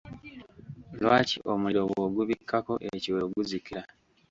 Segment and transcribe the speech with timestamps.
[1.01, 3.81] Lwaki omuliro bw'ogubikkako ekiwero guzikira?